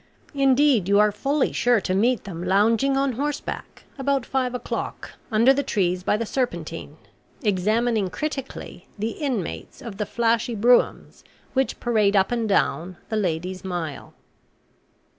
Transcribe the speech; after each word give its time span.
Indeed 0.33 0.89
you 0.89 0.97
are 0.99 1.11
fully 1.11 1.51
sure 1.51 1.79
to 1.81 1.93
meet 1.93 2.23
them 2.23 2.43
lounging 2.43 2.97
on 2.97 3.11
horseback, 3.11 3.83
about 3.99 4.25
five 4.25 4.55
o'clock, 4.55 5.11
under 5.31 5.53
the 5.53 5.61
trees 5.61 6.01
by 6.01 6.17
the 6.17 6.25
Serpentine, 6.25 6.97
examining 7.43 8.09
critically 8.09 8.87
the 8.97 9.11
inmates 9.11 9.79
of 9.79 9.97
the 9.97 10.07
flashy 10.07 10.55
broughams 10.55 11.23
which 11.53 11.79
parade 11.79 12.15
up 12.15 12.31
and 12.31 12.49
down 12.49 12.97
'the 13.09 13.17
Lady's 13.17 13.63
Mile.' 13.63 14.15